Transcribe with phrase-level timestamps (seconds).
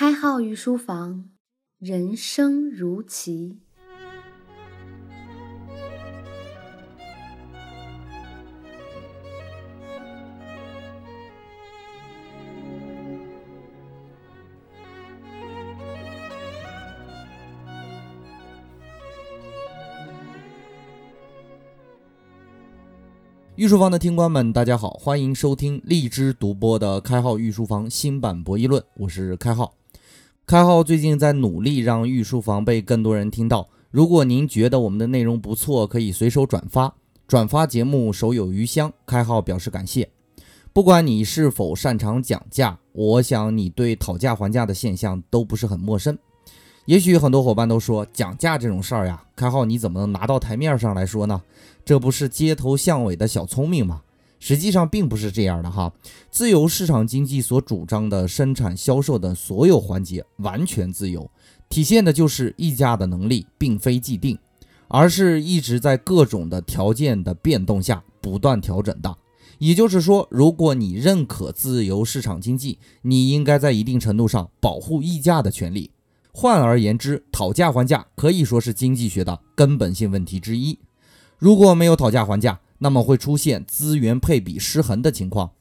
[0.00, 1.28] 开号御书房，
[1.78, 3.58] 人生如棋。
[23.56, 29.74] 御书房的听官们，大家好，欢迎收听荔枝独播的开号御书房新版博弈论，我是开号。
[30.50, 33.68] 开号最近在努力让御书房被更多人听到。
[33.88, 36.92] 如果您觉得我们的内容不错，可以随手转发，
[37.28, 38.92] 转发节目手有余香。
[39.06, 40.10] 开号表示感谢。
[40.72, 46.18] 不管你是否擅长讲价，我想你对讨价还价的现象都不是很陌生。
[46.84, 51.40] 也许很多伙伴都说讲价这种事儿呀，开号你怎么能拿到台面上来说呢？
[51.84, 54.02] 这不是街头巷尾的小聪明吗？
[54.40, 55.92] 实际上并不是这样的哈。
[56.30, 61.30] 自由市场经济所主张的生产、销售的所有环节完全自由，
[61.68, 64.36] 体现的就是议价的能力并非既定，
[64.88, 69.16] 而是一直在各种的条件的变动下不断调整的。
[69.58, 75.90] 也就是说，如果你认可自由市场经济，你应该在一定程度上保护议价的权利。
[76.32, 80.78] 换而言之，讨价还价可以说是经济学的根本性问题之一。
[81.36, 85.52] 如果没有讨价还价，那么会出现资源配比失衡的情况，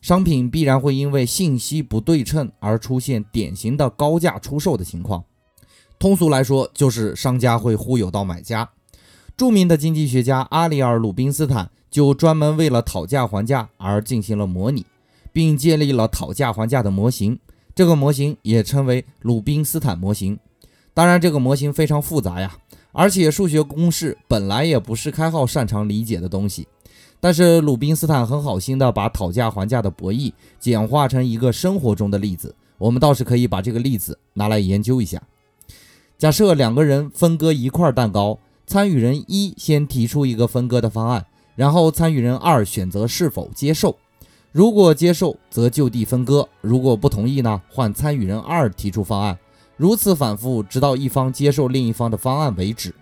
[0.00, 5.22] 商品必然会因为信息不对称而出现典型的高价出售的情况。
[5.98, 8.70] 通俗来说，就是商家会忽悠到买家。
[9.36, 14.86] 著名的经济学家阿里尔·鲁宾斯坦就专门为了讨价还价而进行了模拟，
[15.32, 17.38] 并建立了讨价还价的模型。
[17.74, 20.38] 这个模型也称为鲁宾斯坦模型。
[20.94, 22.56] 当然，这个模型非常复杂呀，
[22.92, 26.66] 而且数学公式本来也不是开号擅长理解的东西。
[27.20, 35.20] 但是鲁宾斯坦很好心的把讨价还价的博弈简化成一个生活中的例子，我们倒是可以把这个例子拿来研究一下。
[36.16, 43.96] 假设两个人分割一块蛋糕，参与人一先提出一个分割的方案，然后参与人二选择是否接受。
[44.50, 49.38] 如果接受，则就地分割；如果不同意呢，换参与人二提出方案。
[49.78, 52.94] 如此反复，直到一方接受另一方的方案为止。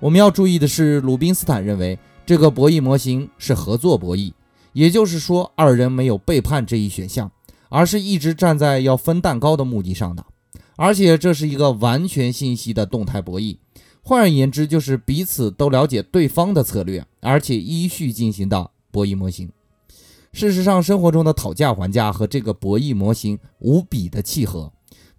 [0.00, 4.32] 我们要注意的是，鲁宾斯坦认为这个博弈模型是合作博弈，
[4.72, 7.30] 也就是说，二人没有背叛这一选项，
[7.68, 10.24] 而是一直站在要分蛋糕的目的上的。
[10.76, 13.56] 而且这是一个完全信息的动态博弈，
[14.02, 19.50] 换而言之，就是彼此都了解对方的策略，而且依序进行的博弈模型。
[20.32, 24.70] 事实上，生活中的讨价还价和这个博弈模型无比的契合。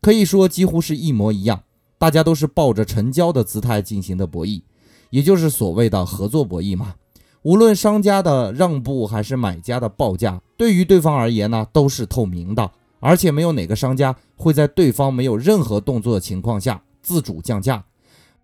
[0.02, 1.64] 可以说几乎是一模一样，
[1.98, 4.62] 大家都是抱着成交的姿态进行的博弈，
[5.10, 6.96] 也就是所谓的合作博弈嘛。
[7.44, 17.86] 无论商家的让步还是买家的报价，对于对方而言呢，都是透明的，而且没有哪个商家会在对方没有任何动作的情况下自主降价，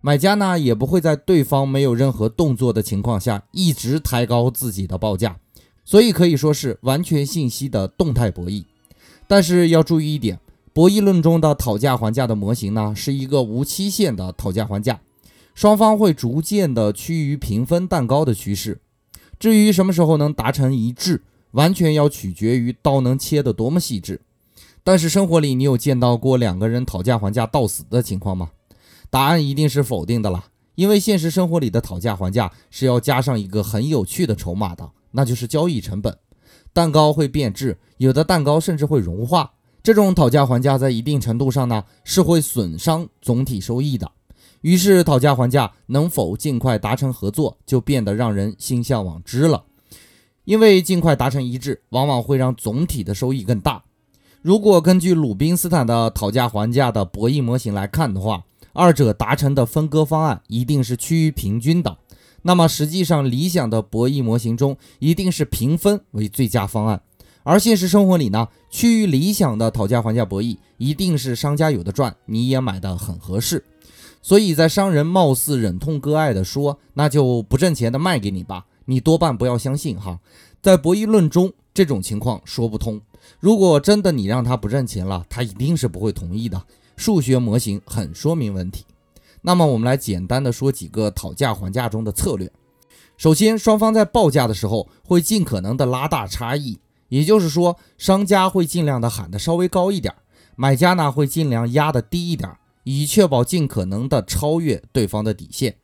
[0.00, 5.36] 买家呢也不会在对方没有任何动作的情况下一直抬高自己的报价，
[5.84, 8.64] 所以可以说是完全信息的动态博弈。
[9.26, 10.38] 但是要注意一点。
[10.74, 15.00] 博弈论中的讨价还价的模型呢，是一个无期限的讨价还价，
[15.54, 18.80] 双方会逐渐的趋于平分蛋糕的趋势。
[19.38, 24.20] 至于什么时候能达成一致，完全要取决于刀能切得多么细致。
[24.82, 28.50] 但是生活里，你有见到过两个人讨价还价到死的情况吗？
[29.10, 36.18] 答案一定是否定的啦，因为现实生活里的讨价还价是要加上一个很有趣的筹码的，那就是交易成本。
[36.72, 39.52] 蛋糕会变质，有的蛋糕甚至会融化。
[39.84, 44.10] 这种讨价还价在一定程度上呢，是会损伤总体收益的。
[44.62, 49.64] 于是，讨价还价能否尽快达成合作，就变得让人心向往之了。
[50.44, 53.82] 因为尽快达成一致，往往会让总体的收益更大。
[54.40, 61.98] 如果根据鲁宾斯坦的讨价还价的博弈模型来看的话，二者达成的分割方案一定是趋于平均的。
[62.40, 67.02] 那么，实际上理想的博弈模型中，一定是平分为最佳方案。
[67.44, 73.62] 而现实生活里呢，趋于理想的讨价还价博弈，一定是商家有的赚，你也买的很合适。
[74.22, 80.18] 所以在商人貌似忍痛割爱的说，那就不挣钱的卖给你吧，你多半不要相信哈。
[80.62, 82.98] 在博弈论中，这种情况说不通。
[83.38, 86.62] 如果真的你让他不挣钱了，他一定是不会同意的。
[86.96, 88.86] 数学模型很说明问题。
[89.42, 92.50] 那么我们来简单的说几个讨价还价中的策略。
[93.18, 96.78] 首先，双方在报价的时候会尽可能的拉大差异。
[97.08, 100.14] 也就是说，商家会尽量的喊的稍微高一点，
[100.56, 102.50] 买家呢会尽量压的低一点，
[102.84, 105.76] 以确保尽可能的超越对方的底线。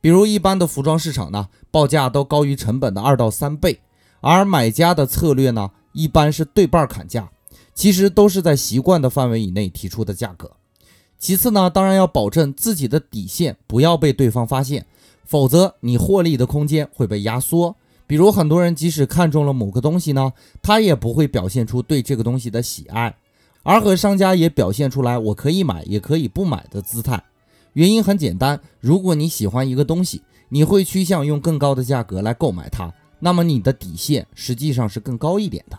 [0.00, 3.80] 比如一般的服装市场呢，报价都高于成本的二到三倍，
[4.20, 7.30] 而买家的策略呢，一般是对半砍价，
[7.74, 10.52] 其实都是在习惯的范围以内提出的价格。
[11.18, 14.86] 其次呢，当然要保证自己的底线不要被对方发现，
[15.24, 17.74] 否则你获利的空间会被压缩。
[18.06, 20.32] 比如很多人即使看中了某个东西呢，
[20.62, 23.16] 他也不会表现出对这个东西的喜爱，
[23.62, 27.22] 而和商家也表现出来我可以买也可以不买的姿态。
[27.72, 35.78] 原因很简单，如果你喜欢一个东西，你会趋向用更高的价格来购买它，那么你的底线实际上是更高一点的。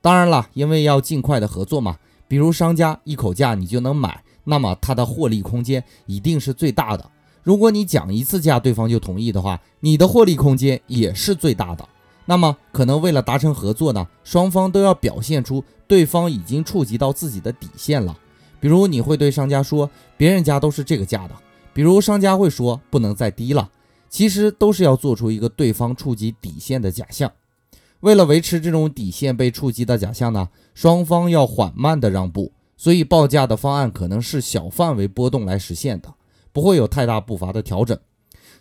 [0.00, 7.08] 当然了，因为要尽快的合作嘛，比如商家一口价你就能买，那么它的获利空间一定是最大的。
[7.42, 11.88] 如果你讲一次价，对方就同意的话，你的获利空间也是最大的。
[12.24, 18.16] 那么可能为了达成合作呢，双方都要表现出对方已经触及到自己的底线了。
[18.60, 21.34] 比如你会对商家说，别人家都是这个价的；
[21.74, 23.68] 比如商家会说不能再低了。
[24.08, 27.32] 其实都是要做出一个对方触及底线的假象。
[28.00, 36.12] 为了维持这种底线被触及的假象呢，双方要缓慢的让步，所以报价的方案可能是小范围波动来实现的。
[36.52, 37.98] 不会有太大步伐的调整。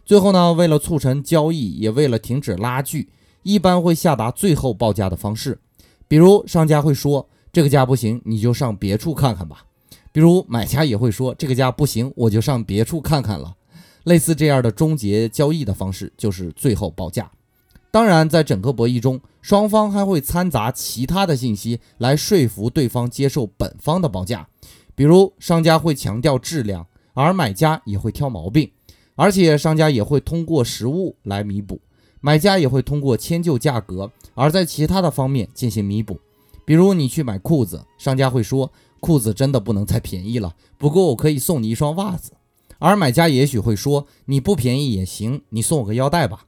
[0.04, 3.10] 最后呢，为了促成交易，也为了停止拉锯，
[3.44, 5.60] 一般会下达最后报价的方式。
[6.08, 9.66] 比如商家会说这个价不行，你就上别处看看吧。
[10.12, 13.56] 比如买家也会说这个价不行，我就上别处看看了。
[14.04, 17.32] 类似这样的终结交易的方式就是最后报价。
[17.92, 24.48] 当然，在整个博弈中，双方还会掺杂其他的信息来说服对方接受本方的报价。
[24.96, 26.88] 比如商家会强调质量。
[27.14, 28.72] 而买家也会挑毛病，
[29.16, 31.80] 而且商家也会通过实物来弥补，
[32.20, 36.20] 买家也会通过迁就价格，而在其他的方面进行弥补。
[36.64, 42.32] 比如你去买裤子，商家会说裤子真的不能再便宜了，不过我可以送你一双袜子。
[42.80, 46.46] 而买家也许会说你不便宜也行，你送我个腰带吧。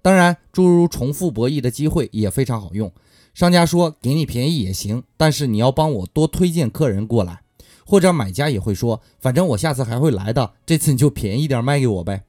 [0.00, 2.92] 当然，诸如重复博弈的机会也非常好用。
[3.32, 7.40] 商家说给你便宜也行，但是你要帮我多推荐客人过来。
[7.86, 12.24] 或者买家也会说，反正我下次还会来的，这次你就便宜点卖给我呗。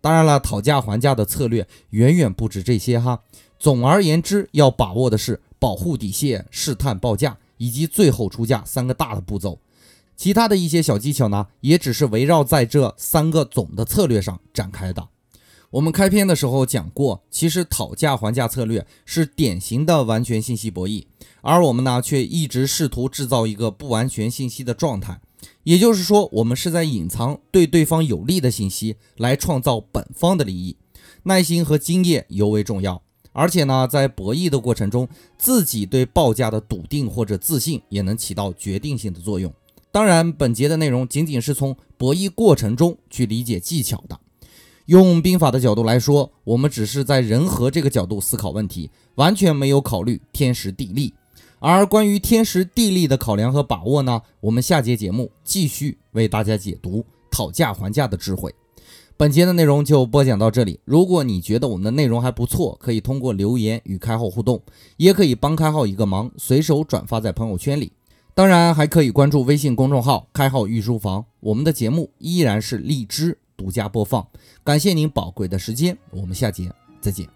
[0.00, 3.20] 当然了，讨价还价的策略远远不止这些哈。
[3.58, 9.58] 总而言之，要把握的是保护底线、试探报价以及最后出价三个大的步骤。
[10.16, 15.08] 其他的一些小技巧呢，也只是围绕在这三个总的策略上展开的。
[15.70, 21.04] 我们开篇的时候讲过，其实讨价还价策略是典型的完全信息博弈，
[21.42, 25.20] 而我们呢却一直试图制造一个不完全信息的状态，
[25.62, 30.76] 也就是说，我们是在隐藏对对方有利的信息，来创造本方的利益。
[31.22, 33.00] 耐心和经验尤为重要，
[33.30, 35.08] 而且呢，在博弈的过程中，
[35.38, 39.52] 自己对报价的笃定或者自信也能起到决定性的作用。
[39.92, 44.18] 当然，本节的内容仅仅是从博弈过程中去理解技巧的。
[44.90, 51.14] 用兵法的角度来说，我们只是在人和这个角度思考问题，完全没有考虑天时地利。
[51.60, 58.52] 而关于天时地利的考量和把握呢，我们下节节目继续为大家解读讨价还价的智慧。
[59.16, 60.80] 本节的内容就播讲到这里。
[60.84, 64.60] 如果你觉得我们的内容还不错，可以通过留言与开号互动，
[64.96, 67.92] 也可以帮开号一个忙，随手转发在朋友圈里。
[68.34, 73.38] 当然，还可以关注微信公众号“开号御书房”，我们的节目依然是荔枝。
[73.60, 74.26] 独家播放，
[74.64, 77.28] 感谢您宝贵的时间，我们下节再见。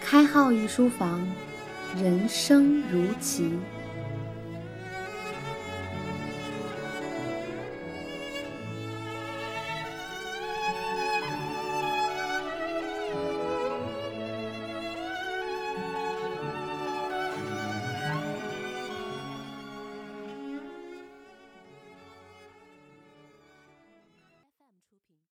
[0.00, 1.20] 开号御书房，
[1.96, 3.58] 人生如棋。